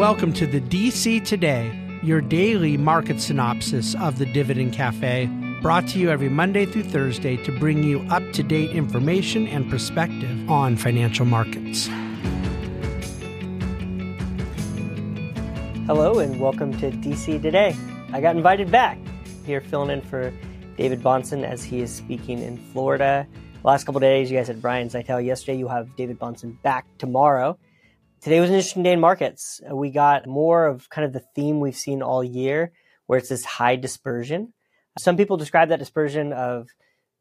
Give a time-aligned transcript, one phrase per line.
[0.00, 5.26] Welcome to the DC Today, your daily market synopsis of the Dividend Cafe,
[5.60, 9.68] brought to you every Monday through Thursday to bring you up to date information and
[9.68, 11.86] perspective on financial markets.
[15.84, 17.76] Hello, and welcome to DC Today.
[18.14, 18.96] I got invited back
[19.44, 20.32] here filling in for
[20.78, 23.26] David Bahnsen as he is speaking in Florida.
[23.60, 25.58] The last couple days, you guys had Brian Szytel yesterday.
[25.58, 27.58] You have David Bahnsen back tomorrow.
[28.20, 29.62] Today was an interesting day in markets.
[29.68, 32.72] Uh, we got more of kind of the theme we've seen all year,
[33.06, 34.52] where it's this high dispersion.
[34.98, 36.68] Some people describe that dispersion of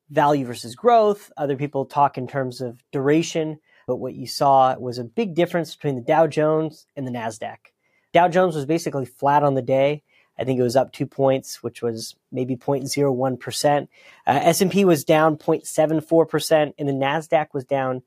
[0.09, 1.31] value versus growth.
[1.37, 3.59] Other people talk in terms of duration.
[3.87, 7.57] But what you saw was a big difference between the Dow Jones and the NASDAQ.
[8.11, 10.03] Dow Jones was basically flat on the day.
[10.37, 13.81] I think it was up two points, which was maybe 0.01%.
[13.81, 13.85] Uh,
[14.25, 18.01] S&P was down 0.74%, and the NASDAQ was down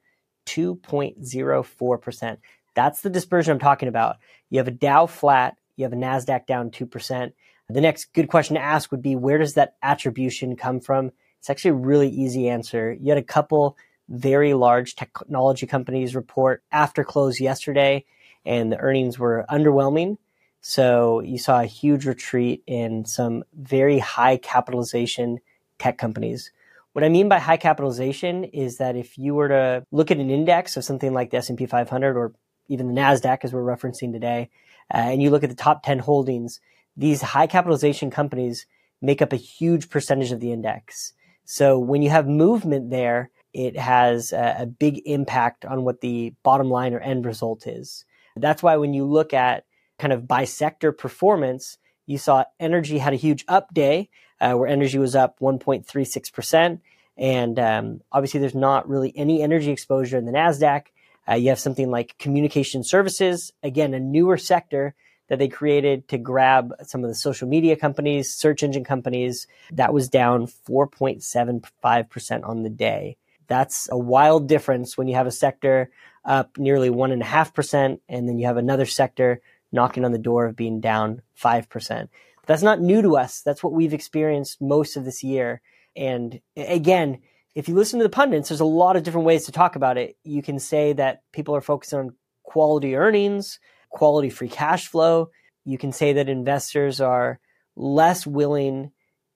[0.46, 2.36] 2.04%.
[2.74, 4.16] That's the dispersion I'm talking about.
[4.50, 7.32] You have a Dow flat, you have a NASDAQ down 2%.
[7.68, 11.10] The next good question to ask would be where does that attribution come from?
[11.38, 12.92] It's actually a really easy answer.
[12.92, 13.76] You had a couple
[14.08, 18.04] very large technology companies report after close yesterday,
[18.44, 20.18] and the earnings were underwhelming.
[20.60, 25.38] So you saw a huge retreat in some very high capitalization
[25.78, 26.52] tech companies.
[26.92, 30.30] What I mean by high capitalization is that if you were to look at an
[30.30, 32.32] index of something like the S&P 500 or
[32.72, 34.50] even the NASDAQ, as we're referencing today,
[34.92, 36.60] uh, and you look at the top 10 holdings,
[36.96, 38.66] these high capitalization companies
[39.00, 41.12] make up a huge percentage of the index.
[41.44, 46.34] So when you have movement there, it has a, a big impact on what the
[46.42, 48.04] bottom line or end result is.
[48.36, 49.66] That's why when you look at
[49.98, 54.08] kind of by sector performance, you saw energy had a huge up day
[54.40, 56.80] uh, where energy was up 1.36%.
[57.16, 60.86] And um, obviously, there's not really any energy exposure in the NASDAQ.
[61.28, 64.94] Uh, you have something like communication services, again, a newer sector
[65.28, 69.46] that they created to grab some of the social media companies, search engine companies.
[69.70, 73.16] That was down 4.75% on the day.
[73.46, 75.90] That's a wild difference when you have a sector
[76.24, 79.40] up nearly 1.5%, and then you have another sector
[79.72, 82.08] knocking on the door of being down 5%.
[82.46, 83.40] That's not new to us.
[83.40, 85.60] That's what we've experienced most of this year.
[85.96, 87.20] And again,
[87.54, 89.98] if you listen to the pundits, there's a lot of different ways to talk about
[89.98, 90.16] it.
[90.24, 95.30] You can say that people are focused on quality earnings, quality free cash flow.
[95.64, 97.40] You can say that investors are
[97.76, 98.92] less willing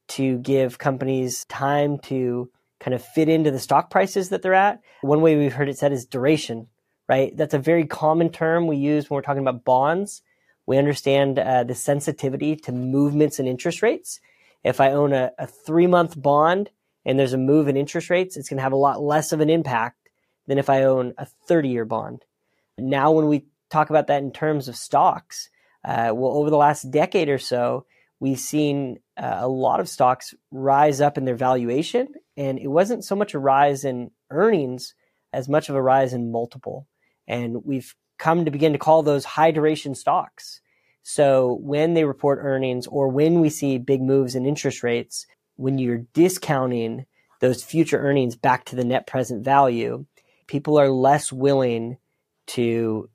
[0.08, 2.50] to give companies time to
[2.80, 4.80] kind of fit into the stock prices that they're at.
[5.02, 6.68] One way we've heard it said is duration,
[7.08, 7.36] right?
[7.36, 10.22] That's a very common term we use when we're talking about bonds.
[10.66, 14.20] We understand uh, the sensitivity to movements in interest rates.
[14.64, 16.70] If I own a, a three month bond
[17.06, 19.40] and there's a move in interest rates, it's going to have a lot less of
[19.40, 20.10] an impact
[20.46, 22.24] than if I own a 30 year bond.
[22.76, 25.48] Now, when we talk about that in terms of stocks,
[25.84, 27.86] uh, well, over the last decade or so,
[28.18, 33.04] we've seen uh, a lot of stocks rise up in their valuation, and it wasn't
[33.04, 34.94] so much a rise in earnings
[35.32, 36.88] as much of a rise in multiple.
[37.28, 40.60] And we've come to begin to call those high duration stocks.
[41.02, 45.78] So when they report earnings or when we see big moves in interest rates, when
[45.78, 47.06] you're discounting
[47.40, 50.06] those future earnings back to the net present value,
[50.46, 51.98] people are less willing
[52.46, 53.08] to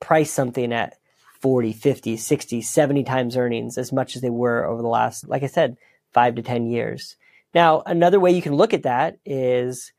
[0.00, 0.98] price something at
[1.40, 5.42] 40, 50, 60, 70 times earnings as much as they were over the last, like
[5.42, 5.76] I said,
[6.12, 7.16] five to 10 years.
[7.54, 9.92] Now, another way you can look at that is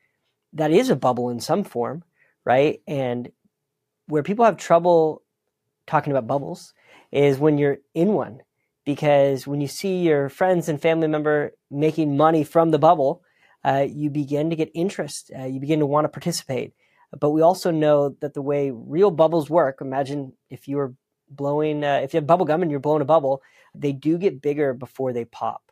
[0.54, 2.04] that is a bubble in some form,
[2.46, 2.82] right?
[2.88, 3.32] And
[4.08, 5.22] where people have trouble
[5.86, 6.74] talking about bubbles
[7.12, 8.42] is when you're in one
[8.88, 13.22] because when you see your friends and family member making money from the bubble,
[13.66, 15.30] uh, you begin to get interest.
[15.38, 16.72] Uh, you begin to want to participate.
[17.20, 20.94] But we also know that the way real bubbles work, imagine if you were
[21.30, 23.42] blowing, uh, if you have bubble gum and you're blowing a bubble,
[23.76, 25.70] they do get bigger before they pop.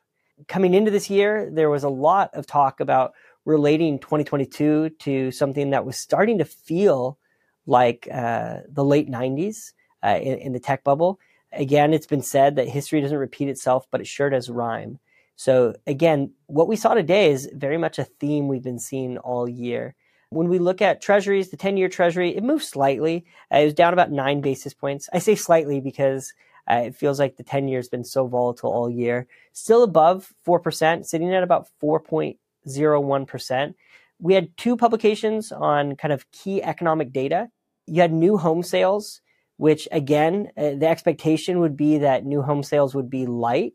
[0.50, 3.14] Coming into this year, there was a lot of talk about
[3.46, 7.18] relating 2022 to something that was starting to feel
[7.66, 9.72] like uh, the late 90s
[10.04, 11.18] uh, in, in the tech bubble
[11.51, 15.00] again, it's been said that history doesn't repeat itself, but it sure does rhyme.
[15.36, 19.50] So again, what we saw today is very much a theme we've been seeing all
[19.50, 19.95] year.
[20.30, 23.25] When we look at treasuries, the 10 year treasury, it moved slightly.
[23.53, 25.09] Uh, it was down about nine basis points.
[25.13, 26.33] I say slightly because
[26.69, 29.27] uh, it feels like the 10 year has been so volatile all year.
[29.53, 33.75] Still above 4%, sitting at about 4.01%.
[34.19, 37.50] We had two publications on kind of key economic data.
[37.86, 39.21] You had new home sales
[39.57, 43.74] which again, uh, the expectation would be that new home sales would be light.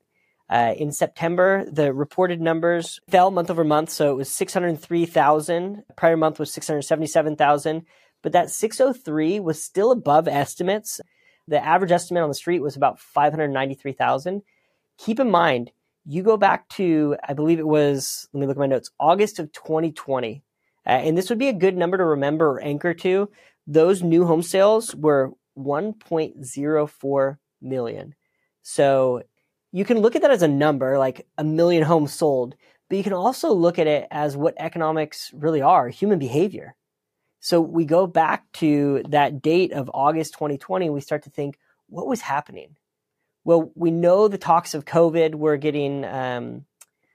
[0.49, 5.85] Uh, in September, the reported numbers fell month over month, so it was 603,000.
[5.97, 7.87] Prior month was 677,000,
[8.23, 11.01] but that 603 was still above estimates.
[11.47, 14.43] the average estimate on the street was about 593,000.
[14.99, 15.73] Keep in mind,
[16.05, 19.39] you go back to, I believe it was, let me look at my notes, August
[19.39, 20.43] of 2020.
[20.87, 23.31] Uh, and this would be a good number to remember or anchor to.
[23.67, 28.15] Those new home sales were 1.04 million.
[28.63, 29.23] So
[29.73, 32.57] you can look at that as a number, like a million homes sold,
[32.89, 36.75] but you can also look at it as what economics really are human behavior.
[37.41, 41.59] So we go back to that date of August 2020, and we start to think,
[41.87, 42.77] what was happening?
[43.45, 46.67] Well, we know the talks of COVID were getting um,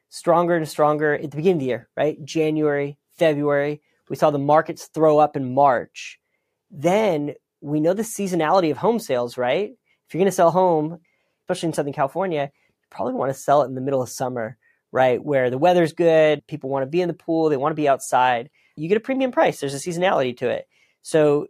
[0.10, 2.24] stronger and stronger at the beginning of the year, right?
[2.26, 3.82] January, February.
[4.10, 6.20] We saw the markets throw up in March.
[6.72, 7.36] Then
[7.66, 9.72] we know the seasonality of home sales, right?
[9.72, 11.00] If you're going to sell home,
[11.44, 14.58] especially in Southern California, you probably want to sell it in the middle of summer,
[14.92, 15.24] right?
[15.24, 17.90] Where the weather's good, people want to be in the pool, they want to be
[17.90, 18.52] outside.
[18.76, 19.60] You get a premium price.
[19.60, 20.68] There's a seasonality to it.
[21.02, 21.48] So,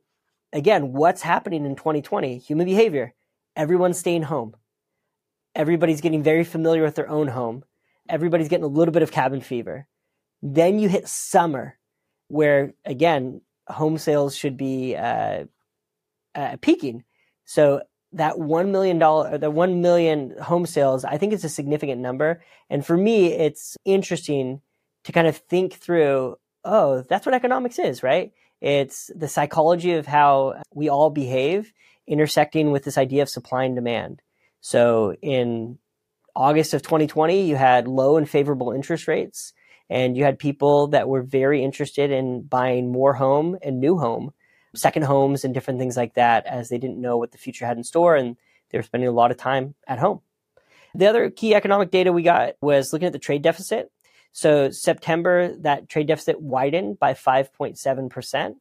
[0.54, 2.38] again, what's happening in 2020?
[2.38, 3.14] Human behavior.
[3.56, 4.56] Everyone's staying home.
[5.54, 7.64] Everybody's getting very familiar with their own home.
[8.08, 9.88] Everybody's getting a little bit of cabin fever.
[10.42, 11.78] Then you hit summer,
[12.28, 15.46] where again, home sales should be uh,
[16.36, 17.04] uh, peaking.
[17.46, 17.82] So
[18.14, 22.42] that one million dollar, the one million home sales, I think it's a significant number.
[22.70, 24.62] And for me, it's interesting
[25.04, 26.38] to kind of think through.
[26.64, 28.34] Oh, that's what economics is, right?
[28.62, 31.72] It's the psychology of how we all behave,
[32.08, 34.22] intersecting with this idea of supply and demand.
[34.62, 35.78] So in
[36.36, 39.54] August of 2020, you had low and favorable interest rates,
[39.90, 44.34] and you had people that were very interested in buying more home and new home
[44.76, 47.78] second homes and different things like that as they didn't know what the future had
[47.78, 48.38] in store and
[48.70, 50.22] they were spending a lot of time at home.
[50.94, 53.92] The other key economic data we got was looking at the trade deficit.
[54.32, 58.56] So September, that trade deficit widened by 5.7%.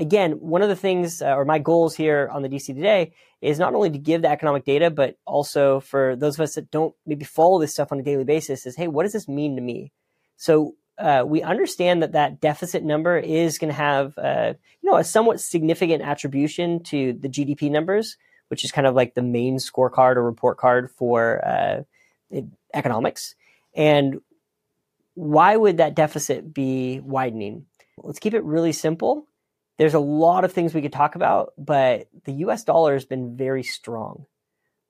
[0.00, 3.58] Again, one of the things, uh, or my goals here on the DC today, is
[3.58, 6.94] not only to give the economic data, but also for those of us that don't
[7.04, 9.62] maybe follow this stuff on a daily basis, is hey, what does this mean to
[9.62, 9.92] me?
[10.36, 14.96] So uh, we understand that that deficit number is going to have, uh, you know,
[14.96, 18.16] a somewhat significant attribution to the GDP numbers,
[18.48, 21.82] which is kind of like the main scorecard or report card for uh,
[22.74, 23.36] economics.
[23.74, 24.20] And
[25.14, 27.66] why would that deficit be widening?
[27.96, 29.26] Let's keep it really simple.
[29.76, 33.36] There's a lot of things we could talk about, but the US dollar has been
[33.36, 34.26] very strong.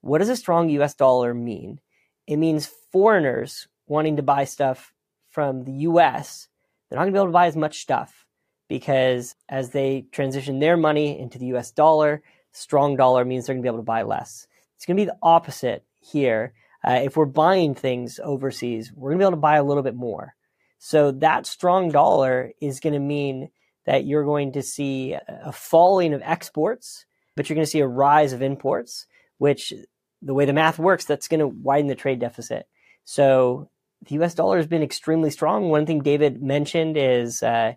[0.01, 1.81] What does a strong US dollar mean?
[2.27, 4.95] It means foreigners wanting to buy stuff
[5.39, 6.49] from the US,
[6.91, 8.27] they're not going to be able to buy as much stuff
[8.69, 13.63] because as they transition their money into the US dollar, strong dollar means they're going
[13.63, 14.49] to be able to buy less.
[14.75, 16.55] It's going to be the opposite here.
[16.85, 19.85] Uh, if we're buying things overseas, we're going to be able to buy a little
[19.85, 20.35] bit more.
[20.81, 23.51] So that strong dollar is going to mean
[23.87, 27.07] that you're going to see a falling of exports,
[27.37, 29.07] but you're going to see a rise of imports,
[29.37, 29.73] which
[30.21, 32.67] the way the math works, that's going to widen the trade deficit.
[33.05, 33.71] So
[34.07, 35.69] the US dollar has been extremely strong.
[35.69, 37.75] One thing David mentioned is uh,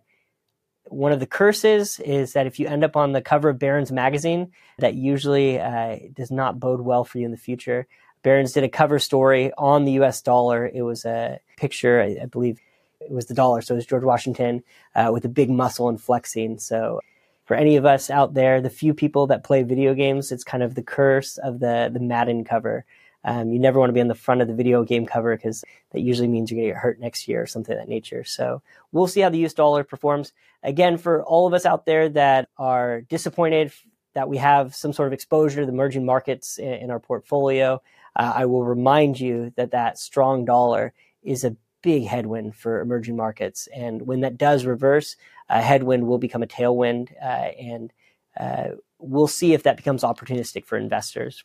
[0.86, 3.92] one of the curses is that if you end up on the cover of Barron's
[3.92, 7.88] magazine, that usually uh, does not bode well for you in the future.
[8.24, 10.68] Barron's did a cover story on the US dollar.
[10.68, 12.60] It was a picture, I, I believe
[13.00, 13.62] it was the dollar.
[13.62, 14.64] So it was George Washington
[14.96, 16.60] uh, with a big muscle and flexing.
[16.60, 17.02] So
[17.46, 20.64] for any of us out there, the few people that play video games, it's kind
[20.64, 22.86] of the curse of the, the Madden cover.
[23.24, 25.64] Um, you never want to be on the front of the video game cover because
[25.92, 28.24] that usually means you're going to get hurt next year or something of that nature.
[28.24, 30.34] So we'll see how the US dollar performs.
[30.64, 33.72] Again, for all of us out there that are disappointed
[34.14, 37.82] that we have some sort of exposure to the emerging markets in, in our portfolio,
[38.16, 40.94] uh, I will remind you that that strong dollar
[41.24, 43.68] is a big headwind for emerging markets.
[43.74, 45.16] And when that does reverse,
[45.50, 47.12] a headwind will become a tailwind.
[47.22, 47.94] Uh, and
[48.40, 51.44] uh, we'll see if that becomes opportunistic for investors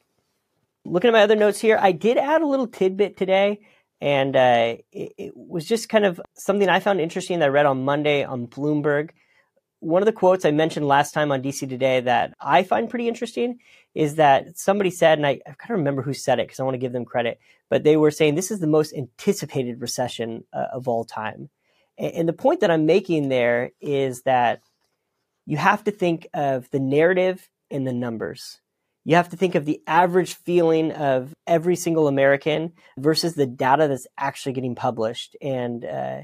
[0.87, 3.61] looking at my other notes here, I did add a little tidbit today,
[4.01, 7.67] and uh, it, it, was just kind of something I found interesting that I read
[7.67, 9.11] on Monday on Bloomberg.
[9.81, 13.09] One of the quotes I mentioned last time on DC Today that I find pretty
[13.09, 13.59] interesting
[13.95, 16.65] is that somebody said, and I, I've got to remember who said it because I
[16.65, 17.39] want to give them credit,
[17.69, 21.51] but they were saying this is the most anticipated recession uh, of all time.
[21.99, 24.63] And, and the point that I'm making there is that
[25.47, 28.61] you have to think of the narrative and the numbers
[29.07, 33.87] you have to think of the average feeling of every single American versus the data
[33.87, 35.37] that's actually getting published.
[35.41, 36.23] And uh,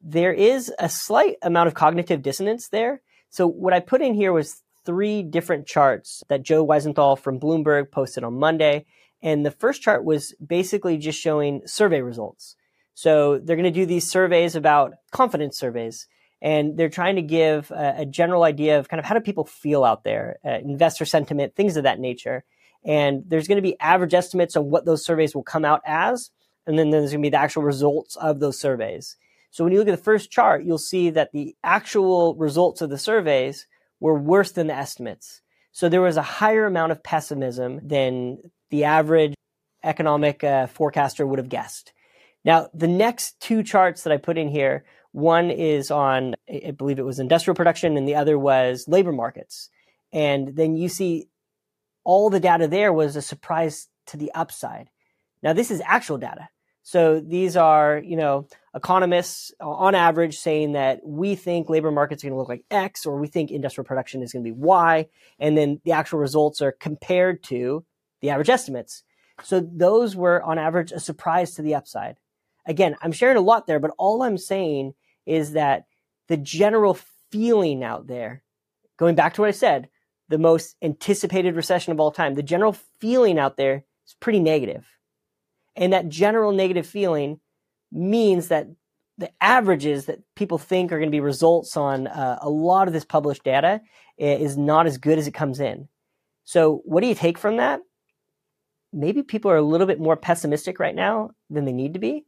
[0.00, 3.00] there is a slight amount of cognitive dissonance there.
[3.30, 7.92] So, what I put in here was three different charts that Joe Weisenthal from Bloomberg
[7.92, 8.86] posted on Monday.
[9.22, 12.56] And the first chart was basically just showing survey results.
[12.94, 16.08] So, they're going to do these surveys about confidence surveys
[16.46, 19.44] and they're trying to give a, a, general idea of kind of how do people
[19.44, 22.44] feel out there, uh, investor sentiment, things of that nature.
[22.84, 26.30] And there's going to be average estimates on what those surveys will come out as.
[26.64, 29.16] And then there's going to be the actual results of those surveys.
[29.50, 32.90] So when you look at the first chart, you'll see that the actual results of
[32.90, 33.66] the surveys
[33.98, 35.40] were worse than the estimates.
[35.72, 38.38] So there was a higher amount of pessimism than
[38.70, 39.34] the average
[39.82, 41.92] economic uh, forecaster would have guessed.
[42.44, 44.84] Now, the next two charts that I put in here,
[45.16, 49.70] one is on, I believe it was industrial production, and the other was labor markets.
[50.12, 51.30] And then you see
[52.04, 54.90] all the data there was a surprise to the upside.
[55.42, 56.50] Now, this is actual data.
[56.82, 62.22] So these are, you know, economists uh, on average saying that we think labor markets
[62.22, 64.56] are going to look like X or we think industrial production is going to be
[64.56, 65.06] Y.
[65.38, 67.86] And then the actual results are compared to
[68.20, 69.02] the average estimates.
[69.42, 72.18] So those were on average a surprise to the upside.
[72.66, 74.92] Again, I'm sharing a lot there, but all I'm saying
[75.26, 75.84] is that
[76.28, 76.98] the general
[77.30, 78.42] feeling out there,
[78.96, 79.88] going back to what I said,
[80.28, 84.86] the most anticipated recession of all time, the general feeling out there is pretty negative.
[85.76, 87.40] And that general negative feeling
[87.92, 88.68] means that
[89.18, 92.92] the averages that people think are going to be results on uh, a lot of
[92.92, 93.80] this published data
[94.18, 95.88] is not as good as it comes in.
[96.44, 97.80] So, what do you take from that?
[98.92, 102.24] Maybe people are a little bit more pessimistic right now than they need to be.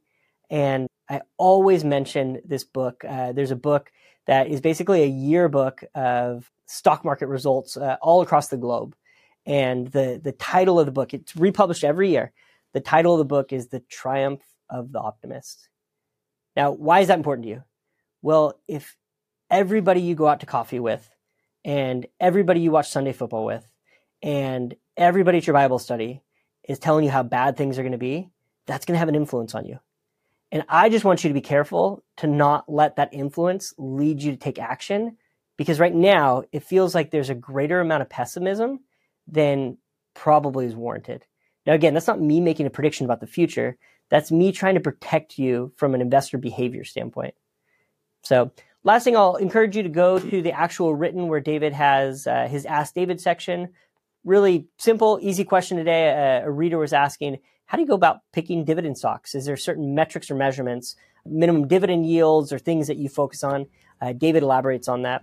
[0.51, 3.05] And I always mention this book.
[3.09, 3.91] Uh, there's a book
[4.27, 8.95] that is basically a yearbook of stock market results uh, all across the globe.
[9.47, 12.33] And the, the title of the book, it's republished every year.
[12.75, 15.69] The title of the book is The Triumph of the Optimist.
[16.55, 17.63] Now, why is that important to you?
[18.21, 18.97] Well, if
[19.51, 21.09] everybody you go out to coffee with,
[21.65, 23.67] and everybody you watch Sunday football with,
[24.23, 26.23] and everybody at your Bible study
[26.69, 28.29] is telling you how bad things are going to be,
[28.67, 29.79] that's going to have an influence on you.
[30.51, 34.33] And I just want you to be careful to not let that influence lead you
[34.33, 35.17] to take action
[35.57, 38.81] because right now it feels like there's a greater amount of pessimism
[39.27, 39.77] than
[40.15, 41.27] probably is warranted.
[41.67, 43.77] Now, again, that's not me making a prediction about the future.
[44.09, 47.35] That's me trying to protect you from an investor behavior standpoint.
[48.23, 48.53] So,
[48.85, 52.49] last thing, I'll encourage you to go to the actual written where David has uh,
[52.49, 53.69] his Ask David section.
[54.25, 56.11] Really simple, easy question today.
[56.41, 57.39] Uh, a reader was asking,
[57.69, 59.35] how do you go about picking dividend stocks?
[59.35, 60.97] Is there certain metrics or measurements,
[61.27, 63.67] minimum dividend yields, or things that you focus on?
[64.01, 65.23] Uh, David elaborates on that.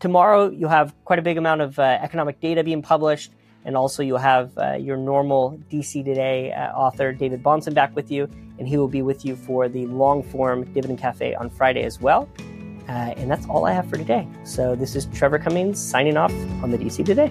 [0.00, 3.32] Tomorrow, you'll have quite a big amount of uh, economic data being published.
[3.66, 8.10] And also, you'll have uh, your normal DC Today uh, author, David Bahnsen, back with
[8.10, 11.82] you, and he will be with you for the long form Dividend Cafe on Friday
[11.82, 12.30] as well.
[12.88, 14.26] Uh, and that's all I have for today.
[14.44, 17.30] So, this is Trevor Cummings signing off on the DC Today.